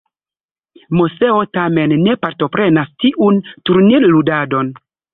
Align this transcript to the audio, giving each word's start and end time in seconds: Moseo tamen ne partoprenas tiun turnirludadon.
Moseo 0.99 1.35
tamen 1.59 1.95
ne 2.07 2.17
partoprenas 2.25 2.93
tiun 3.05 3.41
turnirludadon. 3.69 4.79